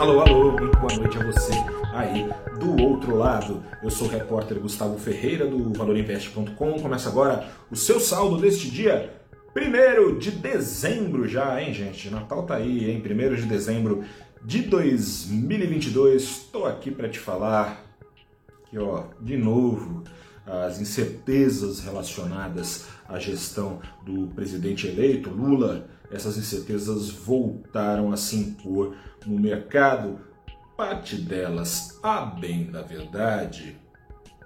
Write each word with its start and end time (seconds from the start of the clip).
Alô, 0.00 0.18
alô, 0.22 0.52
muito 0.52 0.78
boa 0.78 0.96
noite 0.96 1.18
a 1.18 1.24
você 1.26 1.52
aí 1.92 2.26
do 2.58 2.82
outro 2.82 3.14
lado. 3.16 3.62
Eu 3.82 3.90
sou 3.90 4.08
o 4.08 4.10
repórter 4.10 4.58
Gustavo 4.58 4.98
Ferreira 4.98 5.46
do 5.46 5.74
valorinvest.com. 5.74 6.80
Começa 6.80 7.10
agora 7.10 7.46
o 7.70 7.76
seu 7.76 8.00
saldo 8.00 8.38
deste 8.38 8.70
dia, 8.70 9.12
1 9.54 10.18
de 10.18 10.30
dezembro 10.30 11.28
já, 11.28 11.60
hein, 11.60 11.74
gente? 11.74 12.08
Natal 12.08 12.44
tá 12.44 12.54
aí, 12.54 12.90
hein? 12.90 13.02
1 13.04 13.34
de 13.34 13.42
dezembro 13.42 14.02
de 14.42 14.62
2022. 14.62 16.22
Estou 16.22 16.64
aqui 16.64 16.90
para 16.90 17.06
te 17.06 17.18
falar 17.18 17.84
que, 18.70 18.78
ó, 18.78 19.02
de 19.20 19.36
novo, 19.36 20.02
as 20.46 20.80
incertezas 20.80 21.80
relacionadas 21.80 22.86
à 23.08 23.18
gestão 23.18 23.80
do 24.04 24.28
presidente 24.28 24.86
eleito, 24.86 25.30
Lula, 25.30 25.88
essas 26.10 26.36
incertezas 26.36 27.08
voltaram 27.10 28.12
a 28.12 28.16
se 28.16 28.36
impor 28.36 28.96
no 29.26 29.38
mercado. 29.38 30.18
Parte 30.76 31.16
delas, 31.16 31.98
a 32.02 32.24
bem 32.24 32.70
da 32.70 32.82
verdade, 32.82 33.76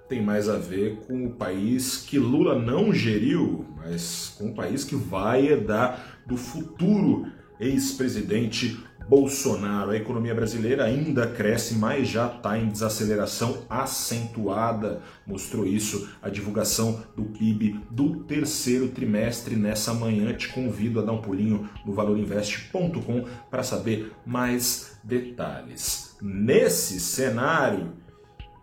tem 0.07 0.21
mais 0.21 0.47
a 0.47 0.57
ver 0.57 0.97
com 1.07 1.25
o 1.25 1.33
país 1.33 1.97
que 1.97 2.19
Lula 2.19 2.59
não 2.59 2.93
geriu, 2.93 3.65
mas 3.77 4.35
com 4.37 4.49
o 4.49 4.53
país 4.53 4.83
que 4.83 4.95
vai 4.95 5.47
herdar 5.47 6.19
do 6.27 6.37
futuro 6.37 7.25
ex-presidente 7.59 8.77
Bolsonaro. 9.07 9.91
A 9.91 9.97
economia 9.97 10.33
brasileira 10.33 10.85
ainda 10.85 11.27
cresce, 11.27 11.75
mas 11.75 12.07
já 12.07 12.27
está 12.27 12.57
em 12.57 12.69
desaceleração 12.69 13.63
acentuada. 13.69 15.01
Mostrou 15.25 15.65
isso 15.65 16.09
a 16.21 16.29
divulgação 16.29 17.03
do 17.15 17.25
PIB 17.25 17.79
do 17.89 18.23
terceiro 18.23 18.89
trimestre 18.89 19.55
nessa 19.55 19.93
manhã. 19.93 20.33
Te 20.33 20.49
convido 20.49 20.99
a 20.99 21.03
dar 21.03 21.11
um 21.11 21.21
pulinho 21.21 21.69
no 21.85 21.93
valorinvest.com 21.93 23.25
para 23.49 23.63
saber 23.63 24.11
mais 24.25 24.99
detalhes. 25.03 26.17
Nesse 26.21 26.99
cenário, 26.99 27.93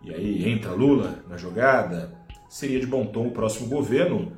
e 0.03 0.13
aí 0.13 0.49
entra 0.49 0.71
Lula 0.71 1.23
na 1.29 1.37
jogada, 1.37 2.13
seria 2.49 2.79
de 2.79 2.85
bom 2.85 3.05
tom 3.05 3.27
o 3.27 3.31
próximo 3.31 3.67
governo 3.67 4.33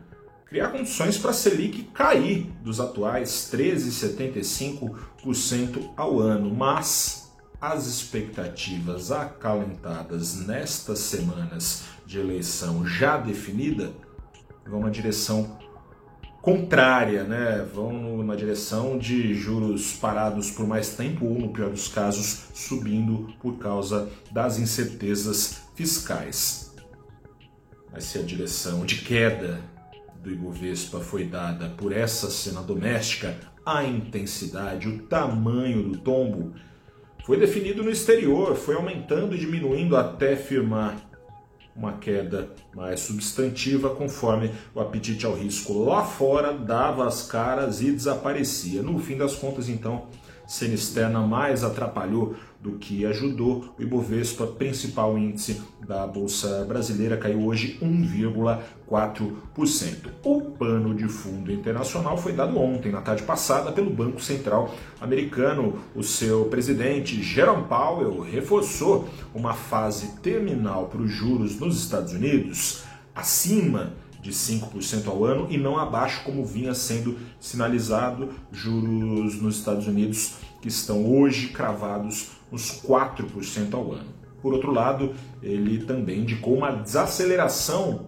criar 0.45 0.69
condições 0.69 1.17
para 1.17 1.31
a 1.31 1.33
Selic 1.33 1.83
cair 1.93 2.49
dos 2.63 2.79
atuais 2.79 3.49
13,75% 3.51 5.91
ao 5.97 6.19
ano, 6.19 6.53
mas 6.53 7.33
as 7.59 7.87
expectativas 7.87 9.11
acalentadas 9.11 10.45
nestas 10.45 10.99
semanas 10.99 11.85
de 12.05 12.19
eleição 12.19 12.85
já 12.85 13.17
definida 13.17 13.91
vão 14.67 14.81
na 14.81 14.89
direção 14.89 15.57
contrária, 16.41 17.23
né? 17.23 17.67
Vão 17.73 18.21
na 18.23 18.35
direção 18.35 18.99
de 18.99 19.33
juros 19.33 19.93
parados 19.93 20.51
por 20.51 20.67
mais 20.67 20.91
tempo 20.91 21.25
ou, 21.25 21.39
no 21.39 21.49
pior 21.49 21.71
dos 21.71 21.87
casos, 21.87 22.49
subindo 22.53 23.33
por 23.41 23.57
causa 23.57 24.11
das 24.31 24.59
incertezas 24.59 25.63
fiscais. 25.73 26.71
Vai 27.91 27.99
ser 27.99 28.19
a 28.19 28.23
direção 28.23 28.85
de 28.85 29.01
queda 29.01 29.73
do 30.25 30.31
Ibovespa 30.31 30.99
foi 30.99 31.25
dada 31.25 31.69
por 31.77 31.91
essa 31.93 32.31
cena 32.31 32.61
doméstica, 32.61 33.37
a 33.63 33.83
intensidade, 33.83 34.89
o 34.89 35.03
tamanho 35.03 35.83
do 35.83 35.97
tombo 35.99 36.53
foi 37.23 37.37
definido 37.37 37.83
no 37.83 37.91
exterior, 37.91 38.55
foi 38.55 38.75
aumentando 38.75 39.35
e 39.35 39.37
diminuindo 39.37 39.95
até 39.95 40.35
firmar 40.35 40.97
uma 41.75 41.93
queda 41.93 42.49
mais 42.73 43.01
substantiva 43.01 43.89
conforme 43.89 44.51
o 44.73 44.79
apetite 44.79 45.25
ao 45.25 45.33
risco 45.33 45.83
lá 45.83 46.03
fora 46.03 46.53
dava 46.53 47.05
as 47.05 47.27
caras 47.27 47.81
e 47.81 47.91
desaparecia. 47.91 48.81
No 48.81 48.97
fim 48.97 49.17
das 49.17 49.35
contas, 49.35 49.67
então, 49.67 50.07
cena 50.47 50.73
externa 50.73 51.21
mais 51.21 51.63
atrapalhou 51.63 52.35
do 52.59 52.73
que 52.73 53.05
ajudou. 53.05 53.73
O 53.77 53.81
Ibovespa, 53.81 54.47
principal 54.47 55.17
índice 55.17 55.61
da 55.87 56.05
Bolsa 56.07 56.65
Brasileira, 56.65 57.15
caiu 57.15 57.45
hoje 57.45 57.77
1,4%. 57.81 60.09
O 60.23 60.41
pano 60.41 60.95
de 60.95 61.07
fundo 61.07 61.51
internacional 61.51 62.17
foi 62.17 62.33
dado 62.33 62.59
ontem, 62.59 62.91
na 62.91 63.01
tarde 63.01 63.21
passada, 63.23 63.71
pelo 63.71 63.91
Banco 63.91 64.19
Central 64.19 64.73
Americano. 64.99 65.77
O 65.95 66.01
seu 66.01 66.45
presidente, 66.45 67.21
Jerome 67.21 67.67
Powell, 67.67 68.21
reforçou 68.21 69.07
uma 69.33 69.53
fase 69.53 70.19
terminal 70.21 70.87
para 70.87 71.01
os 71.01 71.11
juros 71.11 71.59
nos 71.59 71.79
Estados 71.79 72.13
Unidos 72.13 72.83
acima 73.15 73.93
de 74.25 74.31
5% 74.31 75.07
ao 75.07 75.23
ano 75.23 75.45
e 75.51 75.57
não 75.57 75.77
abaixo 75.77 76.23
como 76.23 76.43
vinha 76.43 76.73
sendo 76.73 77.15
sinalizado 77.39 78.33
juros 78.51 79.39
nos 79.39 79.59
Estados 79.59 79.85
Unidos 79.85 80.37
que 80.61 80.67
estão 80.67 81.05
hoje 81.05 81.49
cravados 81.49 82.31
nos 82.51 82.81
4% 82.81 83.73
ao 83.75 83.91
ano. 83.91 84.15
Por 84.41 84.51
outro 84.51 84.71
lado, 84.71 85.13
ele 85.43 85.85
também 85.85 86.21
indicou 86.21 86.57
uma 86.57 86.71
desaceleração 86.71 88.07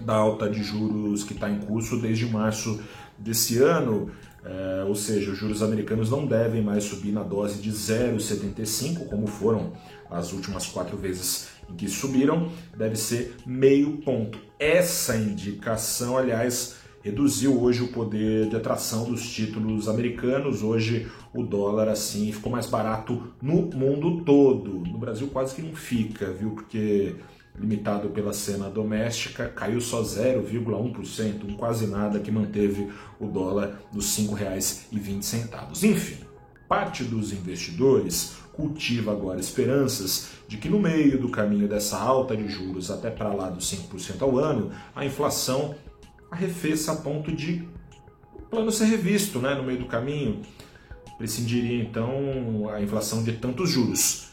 da 0.00 0.14
alta 0.14 0.48
de 0.48 0.62
juros 0.62 1.24
que 1.24 1.32
está 1.32 1.50
em 1.50 1.58
curso 1.58 1.96
desde 1.96 2.26
março 2.26 2.80
desse 3.18 3.58
ano, 3.58 4.08
é, 4.44 4.84
ou 4.86 4.94
seja, 4.94 5.32
os 5.32 5.38
juros 5.38 5.64
americanos 5.64 6.08
não 6.08 6.26
devem 6.26 6.62
mais 6.62 6.84
subir 6.84 7.10
na 7.10 7.24
dose 7.24 7.60
de 7.60 7.70
0,75, 7.72 9.08
como 9.08 9.26
foram 9.26 9.72
as 10.08 10.32
últimas 10.32 10.66
quatro 10.66 10.96
vezes 10.96 11.48
que 11.76 11.88
subiram, 11.88 12.50
deve 12.76 12.96
ser 12.96 13.34
meio 13.46 13.98
ponto. 13.98 14.38
Essa 14.58 15.16
indicação, 15.16 16.16
aliás, 16.16 16.76
reduziu 17.02 17.60
hoje 17.60 17.82
o 17.82 17.88
poder 17.88 18.48
de 18.48 18.56
atração 18.56 19.04
dos 19.04 19.28
títulos 19.28 19.88
americanos. 19.88 20.62
Hoje 20.62 21.10
o 21.34 21.42
dólar 21.42 21.88
assim 21.88 22.30
ficou 22.32 22.52
mais 22.52 22.66
barato 22.66 23.32
no 23.40 23.62
mundo 23.62 24.22
todo. 24.24 24.80
No 24.80 24.98
Brasil 24.98 25.28
quase 25.28 25.54
que 25.54 25.62
não 25.62 25.74
fica, 25.74 26.32
viu? 26.32 26.50
Porque 26.50 27.16
limitado 27.58 28.08
pela 28.10 28.32
cena 28.32 28.70
doméstica, 28.70 29.48
caiu 29.48 29.80
só 29.80 30.02
0,1%, 30.02 31.44
um 31.44 31.56
quase 31.56 31.86
nada 31.86 32.20
que 32.20 32.30
manteve 32.30 32.88
o 33.18 33.26
dólar 33.26 33.80
nos 33.92 34.16
R$ 34.16 34.24
5,20. 34.24 35.84
Enfim, 35.84 36.16
parte 36.70 37.02
dos 37.02 37.32
investidores 37.32 38.36
cultiva 38.52 39.10
agora 39.10 39.40
esperanças 39.40 40.28
de 40.46 40.56
que 40.56 40.68
no 40.68 40.78
meio 40.78 41.18
do 41.18 41.28
caminho 41.28 41.66
dessa 41.66 41.98
alta 41.98 42.36
de 42.36 42.46
juros 42.46 42.92
até 42.92 43.10
para 43.10 43.34
lá 43.34 43.50
dos 43.50 43.68
5% 43.72 44.22
ao 44.22 44.38
ano, 44.38 44.70
a 44.94 45.04
inflação 45.04 45.74
arrefeça 46.30 46.92
a 46.92 46.96
ponto 46.96 47.32
de 47.32 47.68
o 48.32 48.42
plano 48.42 48.70
ser 48.70 48.84
revisto 48.84 49.40
né, 49.40 49.52
no 49.56 49.64
meio 49.64 49.80
do 49.80 49.86
caminho. 49.86 50.42
Prescindiria 51.18 51.82
então 51.82 52.70
a 52.72 52.80
inflação 52.80 53.24
de 53.24 53.32
tantos 53.32 53.68
juros. 53.68 54.28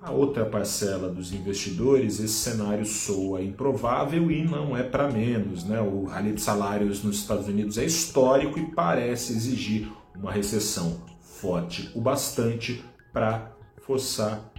A 0.00 0.12
outra 0.12 0.46
parcela 0.46 1.08
dos 1.08 1.32
investidores, 1.32 2.20
esse 2.20 2.34
cenário 2.34 2.86
soa 2.86 3.42
improvável 3.42 4.30
e 4.30 4.44
não 4.44 4.76
é 4.76 4.84
para 4.84 5.10
menos. 5.10 5.64
Né? 5.64 5.80
O 5.80 6.04
rally 6.04 6.34
de 6.34 6.40
salários 6.40 7.02
nos 7.02 7.16
Estados 7.16 7.48
Unidos 7.48 7.78
é 7.78 7.84
histórico 7.84 8.60
e 8.60 8.66
parece 8.70 9.32
exigir 9.32 9.90
uma 10.14 10.30
recessão 10.30 11.17
forte 11.40 11.90
o 11.94 12.00
bastante 12.00 12.84
para 13.12 13.52
forçar 13.82 14.52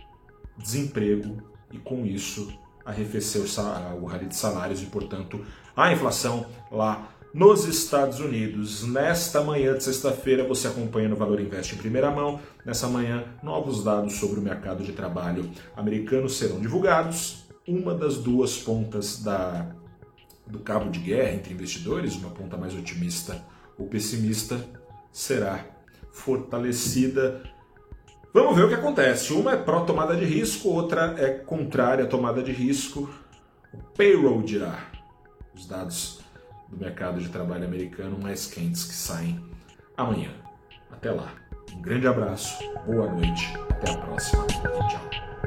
desemprego 0.58 1.38
e, 1.72 1.78
com 1.78 2.06
isso, 2.06 2.52
arrefecer 2.86 3.42
o 4.02 4.06
rally 4.06 4.28
de 4.28 4.36
salários 4.36 4.82
e, 4.82 4.86
portanto, 4.86 5.46
a 5.76 5.92
inflação 5.92 6.46
lá 6.72 7.10
nos 7.34 7.66
Estados 7.66 8.20
Unidos. 8.20 8.84
Nesta 8.88 9.44
manhã 9.44 9.78
de 9.78 9.84
sexta-feira, 9.84 10.48
você 10.48 10.68
acompanha 10.68 11.08
no 11.08 11.16
Valor 11.16 11.40
Investe 11.40 11.76
em 11.76 11.78
primeira 11.78 12.10
mão. 12.10 12.40
Nessa 12.66 12.88
manhã, 12.88 13.24
novos 13.44 13.84
dados 13.84 14.14
sobre 14.14 14.40
o 14.40 14.44
mercado 14.44 14.84
de 14.84 14.94
trabalho 14.94 15.50
americano 15.76 16.28
serão 16.28 16.60
divulgados. 16.60 17.46
Uma 17.68 17.94
das 17.94 18.18
duas 18.18 18.58
pontas 18.58 19.22
da, 19.22 19.76
do 20.48 20.60
cabo 20.60 20.90
de 20.90 21.00
guerra 21.00 21.34
entre 21.34 21.54
investidores, 21.54 22.16
uma 22.16 22.32
ponta 22.32 22.58
mais 22.58 22.74
otimista 22.74 23.44
ou 23.78 23.86
pessimista, 23.86 24.66
será 25.12 25.66
fortalecida 26.20 27.42
Vamos 28.32 28.56
ver 28.56 28.66
o 28.66 28.70
que 28.70 28.76
acontece. 28.76 29.34
Uma 29.34 29.54
é 29.54 29.58
pró-tomada 29.58 30.16
de 30.16 30.24
risco, 30.24 30.70
outra 30.70 31.16
é 31.18 31.30
contrária 31.32 32.04
à 32.04 32.08
tomada 32.08 32.44
de 32.44 32.52
risco. 32.52 33.10
O 33.74 33.78
payroll 33.98 34.44
dirá 34.44 34.86
os 35.56 35.66
dados 35.66 36.20
do 36.70 36.78
mercado 36.78 37.20
de 37.20 37.30
trabalho 37.30 37.66
americano 37.66 38.20
mais 38.22 38.46
quentes 38.46 38.84
que 38.84 38.94
saem 38.94 39.44
amanhã. 39.98 40.30
Até 40.92 41.10
lá. 41.10 41.34
Um 41.74 41.82
grande 41.82 42.08
abraço, 42.08 42.60
boa 42.86 43.12
noite, 43.12 43.52
até 43.70 43.94
a 43.94 43.98
próxima 43.98 44.46
tchau. 44.46 45.39